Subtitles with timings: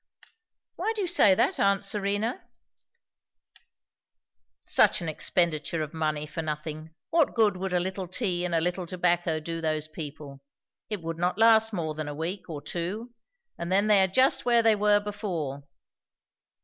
[0.77, 2.41] "Why do you say that, aunt Serena?"
[4.65, 6.95] "Such an expenditure of money for nothing.
[7.11, 10.41] What good would a little tea and a little tobacco do those people?
[10.89, 13.13] It would not last more than a week or two;
[13.59, 15.61] and then they are just where they were before."